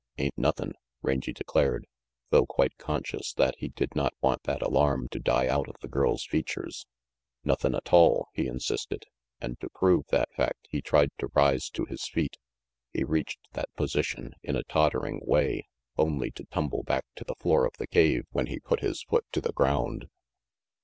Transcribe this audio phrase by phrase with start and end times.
[0.17, 0.73] Ain't nothin',"
[1.03, 1.85] Rangy declared,
[2.31, 5.87] though quite conscious that he did not want that alarm to die out of the
[5.87, 6.87] girl's features.
[7.43, 9.03] "Nothin' atoll," he insisted,
[9.39, 12.37] and to prove that RANGY PETE 365 fact he tried to rise to his feet.
[12.91, 15.67] He reached that position, in a tottering way,
[15.99, 19.25] only to tumble back to the floor of the cave when he put his foot
[19.33, 20.09] to the ground.